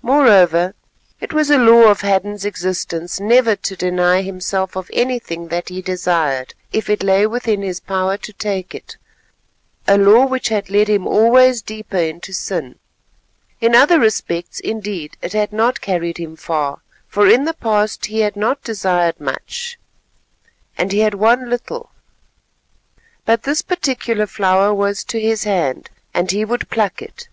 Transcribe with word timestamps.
Moreover, 0.00 0.74
it 1.20 1.34
was 1.34 1.50
a 1.50 1.58
law 1.58 1.90
of 1.90 2.00
Hadden's 2.00 2.46
existence 2.46 3.20
never 3.20 3.54
to 3.56 3.76
deny 3.76 4.22
himself 4.22 4.74
of 4.74 4.88
anything 4.90 5.48
that 5.48 5.68
he 5.68 5.82
desired 5.82 6.54
if 6.72 6.88
it 6.88 7.02
lay 7.02 7.26
within 7.26 7.60
his 7.60 7.78
power 7.78 8.16
to 8.16 8.32
take 8.32 8.74
it—a 8.74 9.98
law 9.98 10.24
which 10.24 10.48
had 10.48 10.70
led 10.70 10.88
him 10.88 11.06
always 11.06 11.60
deeper 11.60 11.98
into 11.98 12.32
sin. 12.32 12.78
In 13.60 13.74
other 13.74 14.00
respects, 14.00 14.60
indeed, 14.60 15.18
it 15.20 15.34
had 15.34 15.52
not 15.52 15.82
carried 15.82 16.16
him 16.16 16.36
far, 16.36 16.78
for 17.06 17.28
in 17.28 17.44
the 17.44 17.52
past 17.52 18.06
he 18.06 18.20
had 18.20 18.34
not 18.34 18.64
desired 18.64 19.20
much, 19.20 19.78
and 20.78 20.90
he 20.90 21.00
had 21.00 21.12
won 21.16 21.50
little; 21.50 21.90
but 23.26 23.42
this 23.42 23.60
particular 23.60 24.26
flower 24.26 24.72
was 24.72 25.04
to 25.04 25.20
his 25.20 25.44
hand, 25.44 25.90
and 26.14 26.30
he 26.30 26.46
would 26.46 26.70
pluck 26.70 27.02
it. 27.02 27.28